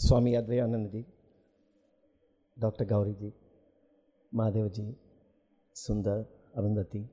[0.00, 1.04] Swami Advayanandaji,
[2.58, 2.84] Dr.
[2.86, 3.32] Gauriji,
[4.34, 4.94] Madhavji,
[5.74, 6.24] Sundar,
[6.58, 7.04] Arundhati,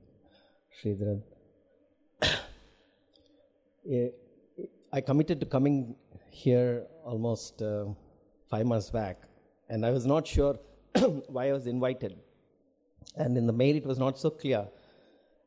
[0.76, 1.20] Sridharan.
[3.90, 4.08] Eh,
[4.92, 5.96] I committed to coming
[6.30, 7.84] here almost uh,
[8.50, 9.16] five months back,
[9.68, 10.58] and I was not sure
[11.26, 12.16] why I was invited.
[13.16, 14.66] And in the mail, it was not so clear.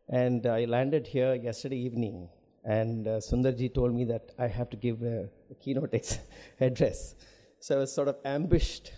[0.10, 2.30] And I landed here yesterday evening,
[2.64, 6.20] and uh, Sundarji told me that I have to give a, a keynote
[6.60, 7.16] address.
[7.60, 8.92] So I was sort of ambushed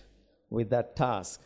[0.50, 1.42] with that task.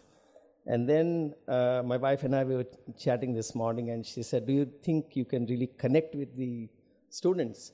[0.65, 2.65] And then uh, my wife and I we were
[2.99, 6.67] chatting this morning, and she said, "Do you think you can really connect with the
[7.09, 7.71] students?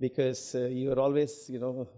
[0.00, 1.88] Because uh, you are always, you know,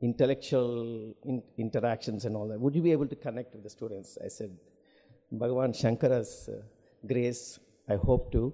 [0.00, 2.58] intellectual in- interactions and all that.
[2.58, 4.50] Would you be able to connect with the students?" I said,
[5.32, 6.62] "Bhagavan Shankara's uh,
[7.06, 8.52] grace, I hope to."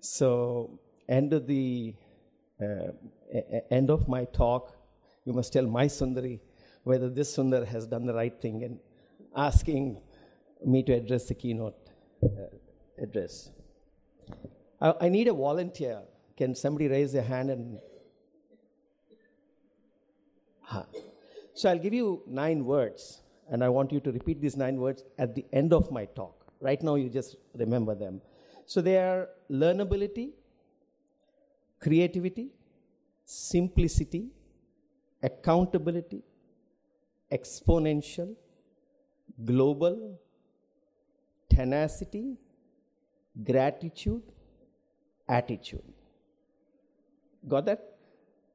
[0.00, 1.94] So, end of the
[2.60, 2.92] uh,
[3.70, 4.76] end of my talk,
[5.24, 6.40] you must tell my Sundari
[6.84, 8.78] whether this Sundar has done the right thing in
[9.36, 10.00] asking
[10.64, 11.76] me to address the keynote
[12.22, 12.28] uh,
[13.02, 13.50] address.
[14.80, 16.02] I, I need a volunteer.
[16.36, 17.78] Can somebody raise their hand and?
[21.54, 25.04] So I'll give you nine words, and I want you to repeat these nine words
[25.18, 26.46] at the end of my talk.
[26.60, 28.22] Right now, you just remember them.
[28.64, 30.30] So they are learnability,
[31.82, 32.48] creativity,
[33.24, 34.24] simplicity,
[35.22, 36.22] accountability,
[37.30, 38.34] exponential,
[39.44, 40.18] global,
[41.48, 42.36] tenacity,
[43.50, 44.22] gratitude,
[45.28, 45.82] attitude.
[47.48, 47.96] Got that?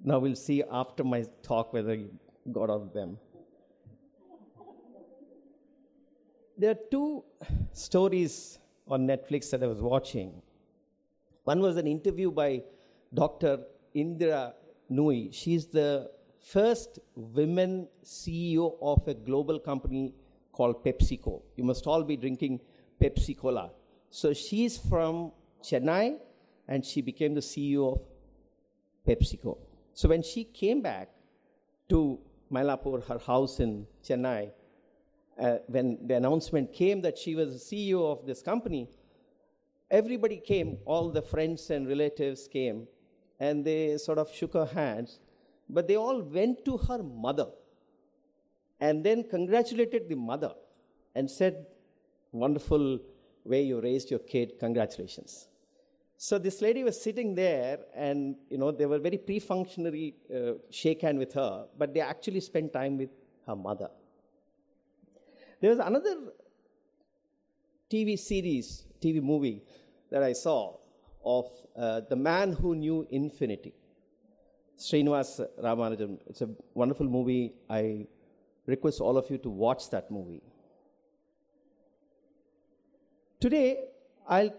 [0.04, 2.10] Now we'll see after my talk whether you
[2.52, 3.18] got all of them.
[6.58, 7.24] There are two
[7.74, 10.42] stories on Netflix that I was watching.
[11.44, 12.64] One was an interview by
[13.14, 13.60] Dr.
[13.96, 14.54] Indira
[14.92, 15.34] Nooyi.
[15.34, 20.14] She's the first women CEO of a global company
[20.52, 21.42] called PepsiCo.
[21.56, 22.62] You must all be drinking
[23.02, 23.72] Pepsi Cola.
[24.10, 25.32] So she's from
[25.62, 26.18] Chennai
[26.68, 28.02] and she became the CEO of
[29.08, 29.58] PepsiCo.
[29.94, 31.10] So when she came back
[31.90, 32.20] to
[32.52, 34.52] Mylapore, her house in Chennai,
[35.40, 38.90] uh, when the announcement came that she was the CEO of this company,
[39.92, 42.88] everybody came, all the friends and relatives came,
[43.40, 45.20] and they sort of shook her hands,
[45.70, 47.48] but they all went to her mother
[48.80, 50.54] and then congratulated the mother
[51.16, 51.66] and said,
[52.32, 53.00] Wonderful
[53.46, 55.48] way you raised your kid, congratulations.
[56.18, 61.02] So this lady was sitting there, and you know they were very pre-functionary uh, shake
[61.02, 63.10] hand with her, but they actually spent time with
[63.46, 63.90] her mother.
[65.62, 66.16] There was another
[67.90, 69.64] TV series, TV movie
[70.10, 70.78] that I saw
[71.28, 71.46] of
[71.76, 73.74] uh, the man who knew infinity.
[74.80, 76.20] Srinivas Ramanujan.
[76.28, 77.54] It's a wonderful movie.
[77.70, 78.08] I
[78.66, 80.42] request all of you to watch that movie.
[83.40, 83.90] Today,
[84.28, 84.54] I'll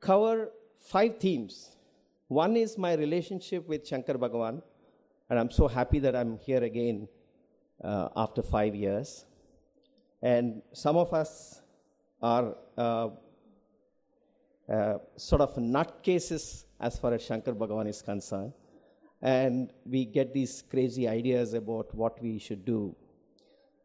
[0.00, 1.76] cover five themes.
[2.28, 4.62] One is my relationship with Shankar Bhagavan,
[5.28, 7.08] and I'm so happy that I'm here again
[7.82, 9.24] uh, after five years.
[10.22, 11.62] And some of us
[12.22, 13.08] are uh,
[14.72, 18.52] uh, sort of nutcases as far as Shankar Bhagavan is concerned.
[19.20, 22.94] And we get these crazy ideas about what we should do.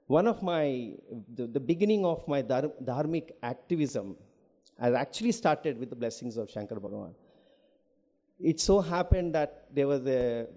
[0.08, 0.94] One of my,
[1.34, 4.16] the, the beginning of my dhar- dharmic activism,
[4.80, 7.14] has actually started with the blessings of Shankar Bhagavan.
[8.40, 10.48] It so happened that there was a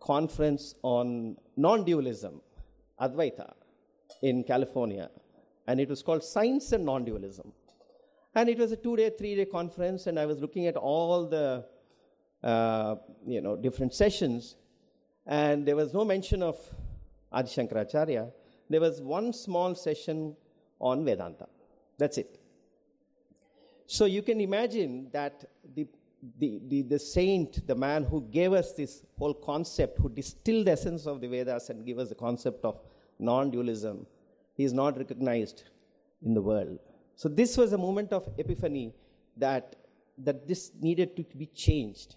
[0.00, 2.40] conference on non dualism,
[3.00, 3.54] Advaita,
[4.22, 5.10] in California,
[5.66, 7.52] and it was called Science and Non Dualism.
[8.34, 11.26] And it was a two day, three day conference, and I was looking at all
[11.26, 11.66] the
[12.42, 14.56] uh, you know, different sessions,
[15.26, 16.56] and there was no mention of
[17.30, 18.32] Adi Shankaracharya.
[18.68, 20.36] There was one small session
[20.80, 21.46] on Vedanta.
[21.98, 22.40] That's it.
[23.86, 25.44] So you can imagine that
[25.74, 25.86] the,
[26.38, 30.72] the, the, the saint, the man who gave us this whole concept, who distilled the
[30.72, 32.80] essence of the Vedas and gave us the concept of
[33.18, 34.06] non dualism,
[34.54, 35.64] he is not recognized
[36.24, 36.78] in the world.
[37.22, 38.92] So this was a moment of epiphany
[39.36, 39.76] that,
[40.18, 42.16] that this needed to be changed.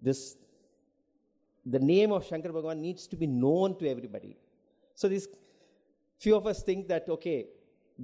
[0.00, 0.36] This,
[1.66, 4.36] the name of Shankar Bhagavan needs to be known to everybody.
[4.94, 5.26] So these
[6.20, 7.46] few of us think that, okay,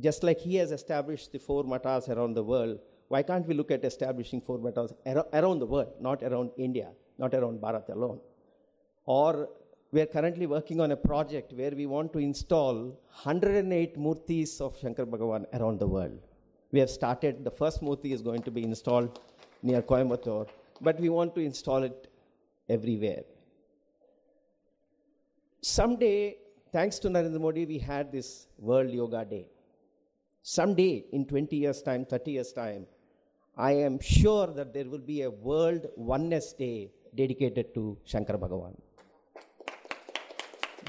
[0.01, 3.71] just like he has established the four matas around the world, why can't we look
[3.71, 8.19] at establishing four matas ar- around the world, not around India, not around Bharat alone?
[9.07, 9.51] Or
[9.93, 12.75] we are currently working on a project where we want to install
[13.23, 16.21] 108 murtis of Shankar Bhagavan around the world.
[16.73, 19.21] We have started, the first murti is going to be installed
[19.63, 20.49] near Coimbatore,
[20.81, 22.09] but we want to install it
[22.69, 23.23] everywhere.
[25.63, 26.37] Someday,
[26.73, 29.47] thanks to Narendra Modi, we had this World Yoga Day.
[30.43, 32.87] Someday, in 20 years' time, 30 years' time,
[33.57, 38.81] I am sure that there will be a World Oneness Day dedicated to Shankar Bhagavan.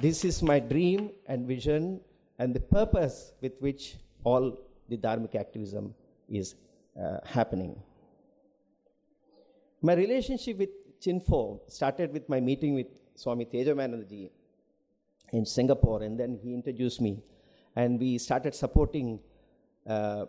[0.01, 2.01] This is my dream and vision
[2.39, 4.57] and the purpose with which all
[4.92, 5.94] the dharmic activism
[6.30, 6.56] is
[7.02, 7.74] uh, happening.
[9.82, 10.74] My relationship with
[11.04, 14.30] Chinpho started with my meeting with Swami Tejomayanandaji
[15.32, 17.24] in Singapore, and then he introduced me,
[17.76, 19.20] and we started supporting
[19.88, 20.26] uh,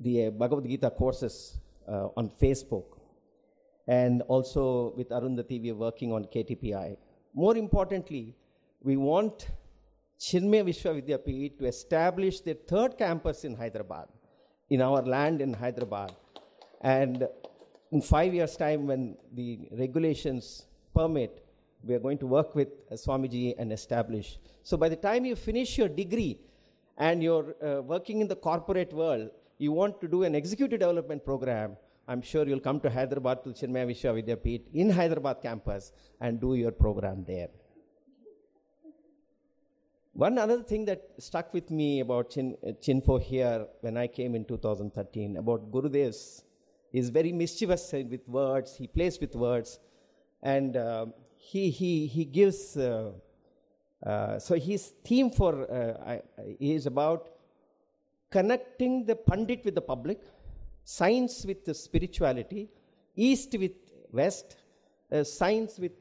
[0.00, 2.84] the Bhagavad Gita courses uh, on Facebook.
[3.88, 6.96] And also with Arundhati, we are working on KTPI.
[7.34, 8.36] More importantly,
[8.82, 9.48] we want
[10.18, 14.08] Chinmaya Vishwavidyapeeth to establish the third campus in Hyderabad,
[14.70, 16.14] in our land in Hyderabad.
[16.80, 17.28] And
[17.92, 21.44] in five years' time, when the regulations permit,
[21.84, 24.38] we are going to work with Swamiji and establish.
[24.62, 26.40] So by the time you finish your degree
[26.96, 31.24] and you're uh, working in the corporate world, you want to do an executive development
[31.24, 31.76] program,
[32.08, 36.72] I'm sure you'll come to Hyderabad to Chinmaya Vishwavidyapeeth in Hyderabad campus and do your
[36.72, 37.48] program there.
[40.16, 44.34] One other thing that stuck with me about Chin, uh, Chinpho here when I came
[44.34, 46.42] in 2013 about Gurudev's
[46.90, 48.76] is very mischievous with words.
[48.78, 49.78] He plays with words,
[50.42, 51.04] and uh,
[51.36, 52.78] he he he gives.
[52.78, 53.12] Uh,
[54.06, 56.16] uh, so his theme for uh,
[56.60, 57.28] is about
[58.30, 60.22] connecting the pundit with the public,
[60.82, 62.70] science with the spirituality,
[63.16, 63.72] east with
[64.12, 64.56] west,
[65.12, 66.00] uh, science with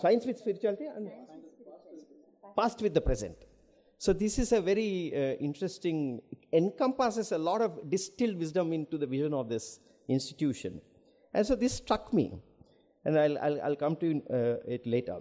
[0.00, 1.10] science with spirituality, and
[2.56, 3.36] past with the present.
[3.98, 6.20] So this is a very uh, interesting,
[6.52, 10.80] encompasses a lot of distilled wisdom into the vision of this institution.
[11.32, 12.32] And so this struck me,
[13.04, 15.20] and I'll, I'll, I'll come to uh, it later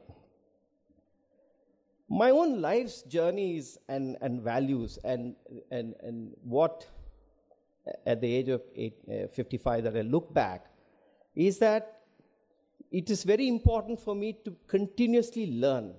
[2.14, 5.36] my own life's journeys and, and values and,
[5.72, 6.88] and, and what
[8.06, 10.68] at the age of eight, uh, 55 that I look back
[11.36, 12.02] is that
[12.92, 15.96] it is very important for me to continuously learn.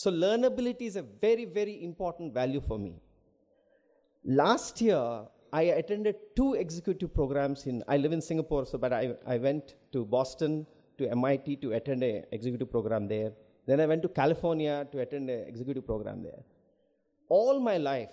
[0.00, 3.00] So, learnability is a very, very important value for me.
[4.24, 5.22] Last year,
[5.52, 9.74] I attended two executive programs in, I live in Singapore, so but I, I went
[9.90, 10.68] to Boston,
[10.98, 13.32] to MIT to attend an executive program there.
[13.66, 16.44] Then I went to California to attend an executive program there.
[17.28, 18.10] All my life,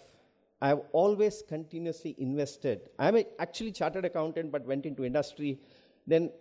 [0.63, 2.89] I've always continuously invested.
[2.97, 5.59] I'm actually chartered accountant, but went into industry,
[6.07, 6.31] then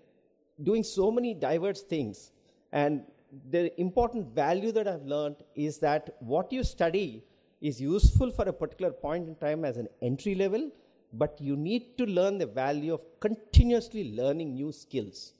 [0.62, 2.30] doing so many diverse things.
[2.72, 3.02] And
[3.50, 7.24] the important value that I've learned is that what you study
[7.60, 10.70] is useful for a particular point in time as an entry level,
[11.12, 15.32] but you need to learn the value of continuously learning new skills.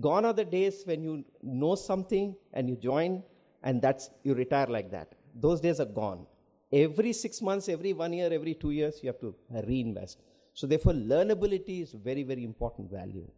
[0.00, 3.22] Gone are the days when you know something and you join
[3.62, 5.14] and that's you retire like that.
[5.34, 6.26] Those days are gone.
[6.72, 9.34] Every six months, every one year, every two years, you have to
[9.66, 10.18] reinvest.
[10.54, 13.28] So therefore, learnability is very, very important value.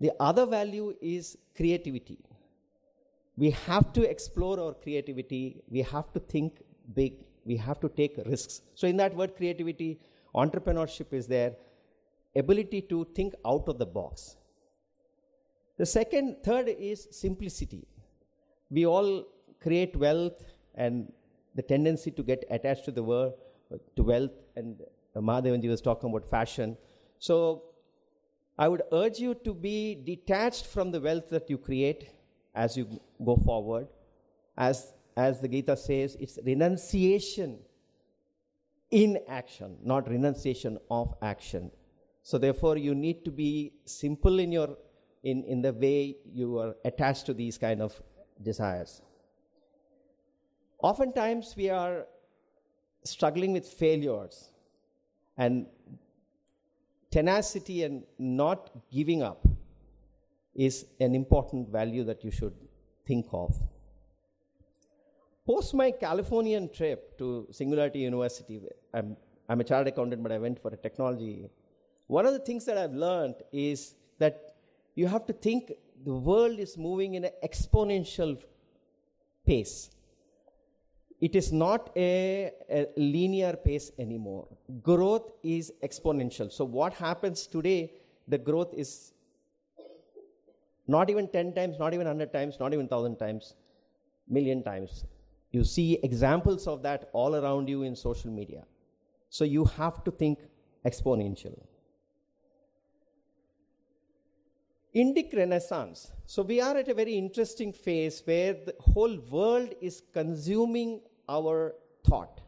[0.00, 2.18] The other value is creativity.
[3.36, 5.62] We have to explore our creativity.
[5.68, 6.62] We have to think
[6.94, 7.14] big.
[7.44, 8.62] We have to take risks.
[8.74, 10.00] So in that word creativity,
[10.34, 11.56] entrepreneurship is there.
[12.36, 14.36] Ability to think out of the box.
[15.76, 17.86] The second, third is simplicity.
[18.70, 19.26] We all
[19.60, 21.12] create wealth and
[21.54, 23.34] the tendency to get attached to the world,
[23.96, 24.80] to wealth, and
[25.16, 26.76] Mahadevanji was talking about fashion.
[27.18, 27.62] So
[28.58, 32.10] I would urge you to be detached from the wealth that you create
[32.54, 33.88] as you go forward.
[34.56, 37.58] As, as the Gita says, it's renunciation
[38.90, 41.70] in action, not renunciation of action.
[42.22, 44.76] So therefore, you need to be simple in your
[45.24, 47.98] in, in the way you are attached to these kind of
[48.42, 49.00] desires.
[50.82, 52.06] Oftentimes, we are
[53.04, 54.50] struggling with failures,
[55.36, 55.66] and
[57.10, 59.46] tenacity and not giving up
[60.54, 62.54] is an important value that you should
[63.06, 63.56] think of.
[65.46, 69.16] Post my Californian trip to Singularity University, I'm,
[69.48, 71.50] I'm a chartered accountant, but I went for a technology.
[72.06, 74.54] One of the things that I've learned is that
[74.94, 75.72] you have to think
[76.04, 78.42] the world is moving in an exponential
[79.46, 79.90] pace.
[81.20, 84.48] It is not a, a, linear pace anymore.
[84.82, 86.52] Growth is exponential.
[86.52, 87.92] So, what happens today,
[88.28, 89.13] the growth is
[90.86, 93.54] not even 10 times, not even 100 times, not even 1,000 times,
[94.28, 95.04] million times.
[95.50, 98.64] You see examples of that all around you in social media.
[99.30, 100.38] So, you have to think
[100.84, 101.58] exponential.
[104.94, 106.12] Indic Renaissance.
[106.26, 111.74] So we are at a very interesting phase where the whole world is consuming our
[112.06, 112.40] thought.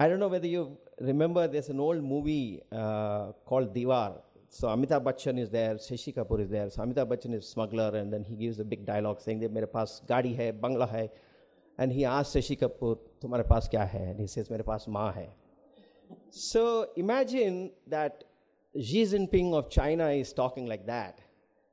[0.00, 4.20] I don't know whether you remember there's an old movie uh, called Deewar.
[4.55, 6.69] So Amitabh Bachchan is there, Shashi Kapoor is there.
[6.69, 9.65] So Amitabh Bachchan is smuggler, and then he gives a big dialogue saying that mere
[9.65, 11.09] paas gaadi hai, bangla hai.
[11.77, 13.97] And he asks Shashi Kapoor, tumhare paas kya hai?
[13.97, 15.29] And he says, mere paas maa hai.
[16.29, 18.25] So imagine that
[18.75, 21.19] Xi Jinping of China is talking like that.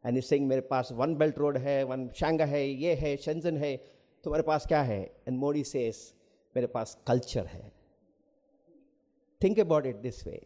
[0.04, 3.58] And he's saying, मेरे पास one belt road है, one Shanghai है, ये है, Shenzhen
[3.58, 3.76] है,
[4.24, 5.10] तुम्हारे पास क्या है?
[5.26, 6.12] And Modi says,
[6.56, 7.72] मेरे पास culture है.
[9.40, 10.40] Think about it this way.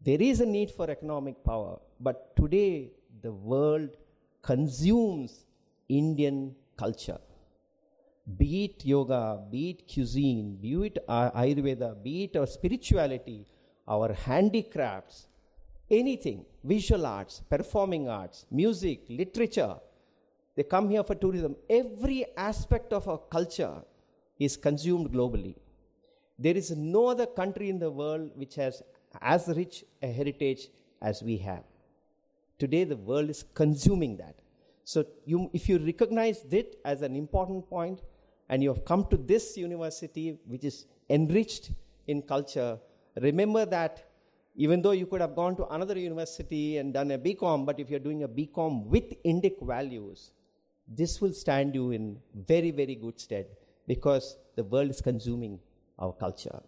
[0.00, 3.90] There is a need for economic power, but today the world
[4.42, 5.44] consumes
[5.88, 7.18] Indian culture.
[8.36, 13.46] Be it yoga, be it cuisine, be it Ayurveda, be it our spirituality,
[13.88, 15.26] our handicrafts,
[15.90, 19.76] anything, visual arts, performing arts, music, literature,
[20.54, 21.56] they come here for tourism.
[21.70, 23.82] Every aspect of our culture
[24.38, 25.54] is consumed globally.
[26.38, 28.82] There is no other country in the world which has
[29.20, 30.68] as rich a heritage
[31.00, 31.64] as we have.
[32.58, 34.36] Today, the world is consuming that.
[34.84, 38.00] So, you, if you recognize that as an important point,
[38.48, 41.70] and you have come to this university which is enriched
[42.06, 42.78] in culture,
[43.20, 44.04] remember that
[44.56, 47.90] even though you could have gone to another university and done a BCom, but if
[47.90, 50.32] you're doing a BCom with Indic values,
[50.88, 53.46] this will stand you in very, very good stead
[53.86, 55.60] because the world is consuming
[55.98, 56.60] our culture.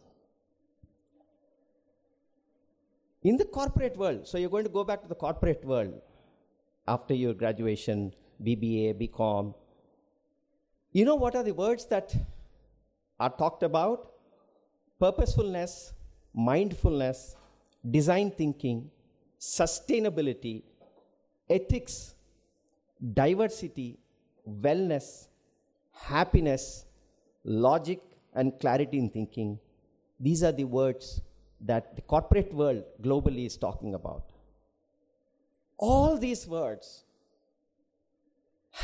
[3.23, 6.01] In the corporate world, so you're going to go back to the corporate world
[6.89, 9.55] after your graduation, BBA, BCom.
[10.93, 12.15] You know what are the words that
[13.19, 14.13] are talked about?
[14.99, 15.93] Purposefulness,
[16.35, 17.37] mindfulness,
[17.91, 18.91] design thinking,
[19.39, 20.63] sustainability,
[21.49, 22.15] ethics,
[23.13, 23.99] diversity,
[24.49, 25.29] wellness,
[25.93, 26.87] happiness,
[27.45, 28.01] logic,
[28.35, 29.59] and clarity in thinking.
[30.19, 31.21] These are the words
[31.61, 34.25] that the corporate world globally is talking about.
[35.79, 37.05] All these words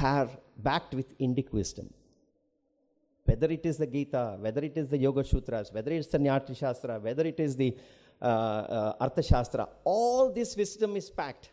[0.01, 0.29] are
[0.59, 1.93] backed with Indic wisdom.
[3.25, 6.57] Whether it is the Gita, whether it is the Yoga Sutras, whether it's the Nyati
[6.57, 7.77] Shastra, whether it is the
[8.23, 11.51] uh, uh, Arthashastra, all this wisdom is packed.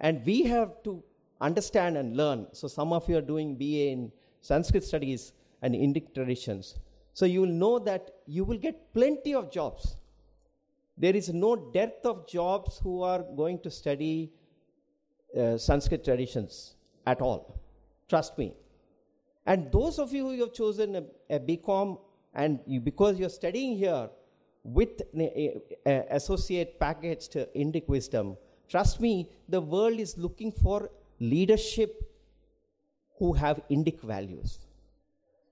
[0.00, 1.02] And we have to
[1.40, 2.46] understand and learn.
[2.52, 6.78] So, some of you are doing BA in Sanskrit studies and Indic traditions.
[7.14, 9.96] So, you will know that you will get plenty of jobs.
[10.96, 14.32] There is no dearth of jobs who are going to study
[15.36, 16.76] uh, Sanskrit traditions
[17.06, 17.60] at all.
[18.08, 18.54] Trust me.
[19.44, 21.98] And those of you who have chosen a, a BCom
[22.34, 24.08] and you, because you're studying here,
[24.64, 28.36] with an associate packaged Indic wisdom,
[28.68, 32.02] trust me, the world is looking for leadership
[33.18, 34.58] who have Indic values.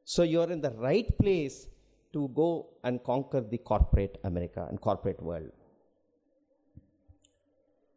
[0.04, 1.68] So you're in the right place
[2.14, 2.48] to go
[2.82, 5.50] and conquer the corporate America and corporate world.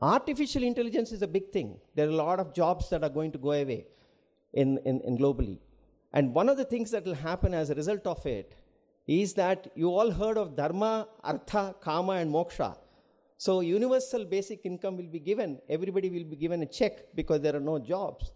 [0.02, 1.80] Artificial intelligence is a big thing.
[1.96, 3.88] There are a lot of jobs that are going to go away
[4.54, 5.58] in, in, in globally.
[6.14, 8.54] And one of the things that will happen as a result of it
[9.08, 12.78] is that you all heard of dharma, artha, kama, and moksha.
[13.40, 15.60] So, universal basic income will be given.
[15.70, 18.32] Everybody will be given a check because there are no jobs.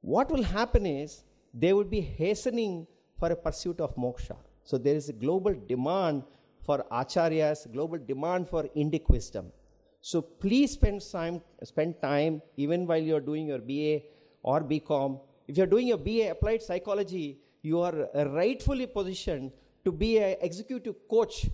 [0.00, 2.86] What will happen is they will be hastening
[3.18, 4.36] for a pursuit of moksha.
[4.64, 6.24] So, there is a global demand
[6.62, 9.52] for acharyas, global demand for Indic wisdom.
[10.00, 14.02] So, please spend time, spend time even while you're doing your BA
[14.42, 15.20] or BCom.
[15.46, 19.52] If you're doing your BA applied psychology, you are rightfully positioned
[19.84, 21.46] to be an executive coach.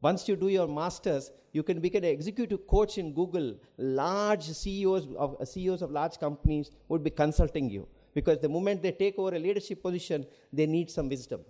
[0.00, 3.54] Once you do your masters, you can become an executive coach in Google.
[3.78, 8.92] Large CEOs of CEOs of large companies would be consulting you because the moment they
[8.92, 11.40] take over a leadership position, they need some wisdom.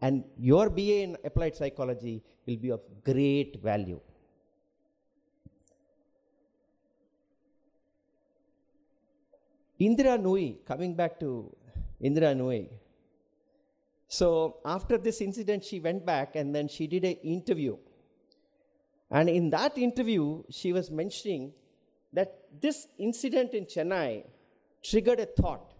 [0.00, 4.00] And your BA in applied psychology will be of great value.
[9.80, 11.54] Indira Nooyi, coming back to
[12.02, 12.68] Indira Nooyi.
[14.08, 17.76] so after this incident, she went back and then she did an interview.
[19.10, 21.52] And in that interview, she was mentioning
[22.12, 24.24] that this incident in Chennai
[24.82, 25.72] triggered a thought.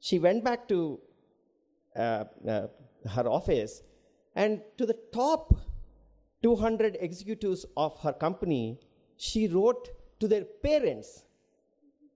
[0.00, 1.00] She went back to
[1.96, 2.66] uh, uh,
[3.06, 3.82] her office
[4.34, 5.54] and to the top
[6.42, 8.78] 200 executives of her company,
[9.16, 9.88] she wrote
[10.20, 11.24] to their parents.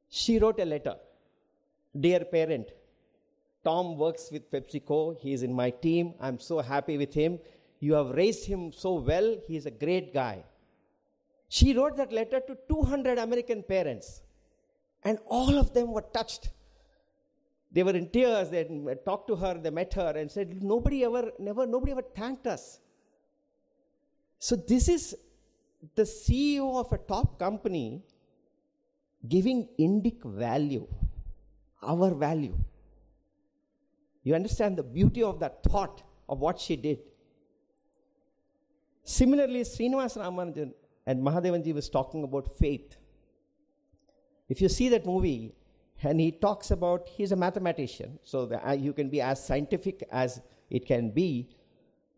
[0.09, 0.97] She wrote a letter
[1.99, 2.71] Dear parent,
[3.65, 5.19] Tom works with PepsiCo.
[5.19, 6.15] He is in my team.
[6.21, 7.39] I'm so happy with him.
[7.81, 9.37] You have raised him so well.
[9.47, 10.45] He is a great guy.
[11.49, 14.23] She wrote that letter to 200 American parents.
[15.05, 16.51] And all of them were touched.
[17.73, 18.51] They were in tears.
[18.51, 18.65] They
[19.05, 22.81] talked to her, they met her, and said, Nobody ever, never, nobody ever thanked us.
[24.39, 25.17] So, this is
[25.95, 28.03] the CEO of a top company
[29.27, 30.87] giving Indic value,
[31.83, 32.59] our value.
[34.23, 36.99] You understand the beauty of that thought of what she did.
[39.05, 40.73] Similarly, Srinivas Ramanujan
[41.07, 42.97] and Mahadevanji was talking about faith.
[44.49, 45.53] If you see that movie,
[46.03, 50.07] and he talks about he's a mathematician, so the, uh, you can be as scientific
[50.11, 50.41] as
[50.71, 51.49] it can be,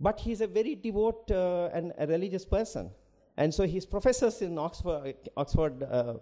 [0.00, 2.90] but he's a very devout uh, and a religious person.
[3.36, 6.14] And so his professors in Oxford, Oxford uh,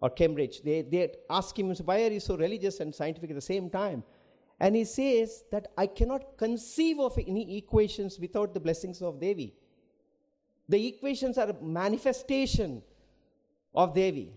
[0.00, 3.40] or Cambridge, they, they ask him, why are you so religious and scientific at the
[3.40, 4.02] same time?
[4.60, 9.54] And he says that I cannot conceive of any equations without the blessings of Devi.
[10.68, 12.82] The equations are a manifestation
[13.74, 14.32] of Devi.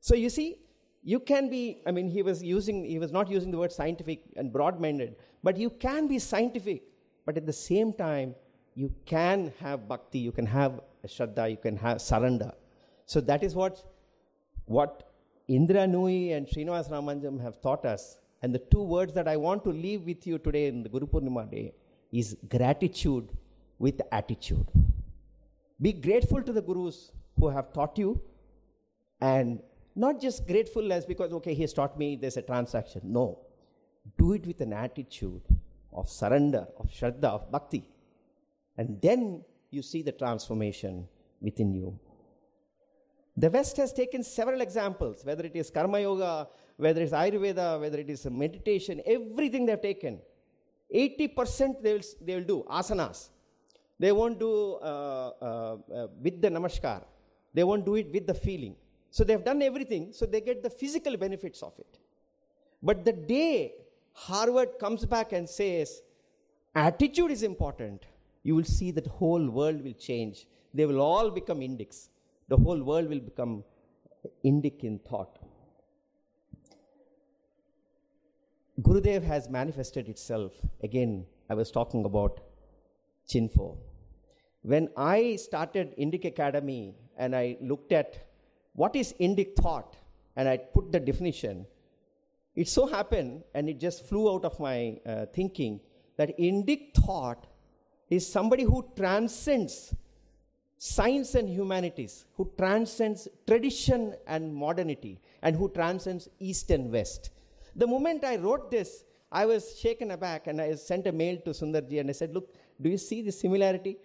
[0.00, 0.58] So you see,
[1.04, 4.22] you can be, I mean, he was using, he was not using the word scientific
[4.36, 6.82] and broad minded, but you can be scientific,
[7.26, 8.34] but at the same time,
[8.74, 12.52] you can have bhakti, you can have shraddha, you can have surrender.
[13.04, 13.84] So that is what,
[14.64, 15.12] what
[15.46, 18.16] Indra Nooyi and Srinivas Ramanujam have taught us.
[18.42, 21.06] And the two words that I want to leave with you today in the Guru
[21.06, 21.74] Purnima day
[22.12, 23.28] is gratitude
[23.78, 24.66] with attitude.
[25.80, 28.20] Be grateful to the gurus who have taught you
[29.20, 29.60] and
[29.94, 33.02] not just grateful as because, okay, he has taught me, there's a transaction.
[33.04, 33.38] No.
[34.18, 35.42] Do it with an attitude
[35.92, 37.88] of surrender, of shraddha, of bhakti.
[38.76, 41.06] And then you see the transformation
[41.40, 41.98] within you.
[43.36, 47.98] The West has taken several examples, whether it is Karma Yoga, whether it's Ayurveda, whether
[47.98, 50.20] it is meditation, everything they've taken.
[50.94, 53.28] 80% they will, they will do asanas.
[53.98, 57.02] They won't do uh, uh, uh, with the namaskar.
[57.52, 58.76] They won't do it with the feeling.
[59.16, 61.98] So they've done everything, so they get the physical benefits of it.
[62.82, 63.74] But the day
[64.12, 66.02] Harvard comes back and says,
[66.74, 68.06] attitude is important,
[68.42, 70.48] you will see that whole world will change.
[70.74, 72.08] They will all become indics.
[72.48, 73.62] The whole world will become
[74.44, 75.38] indic in thought.
[78.82, 80.52] Gurudev has manifested itself.
[80.82, 82.40] Again, I was talking about
[83.28, 83.76] Chinfo.
[84.62, 88.33] When I started Indic Academy and I looked at
[88.74, 89.96] what is Indic thought
[90.36, 91.66] and I put the definition,
[92.54, 95.80] it so happened, and it just flew out of my uh, thinking,
[96.16, 97.46] that Indic thought
[98.08, 99.94] is somebody who transcends
[100.78, 107.30] science and humanities, who transcends tradition and modernity, and who transcends East and West.
[107.74, 111.50] The moment I wrote this, I was shaken aback and I sent a mail to
[111.50, 113.96] Sundarji and I said, Look, do you see the similarity?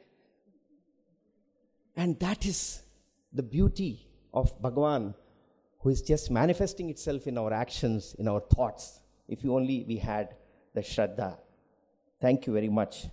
[1.96, 2.82] And that is
[3.32, 5.14] the beauty of Bhagwan,
[5.80, 9.00] who is just manifesting itself in our actions, in our thoughts.
[9.28, 10.36] If only we had
[10.74, 11.38] the Shraddha.
[12.20, 13.08] Thank you very much.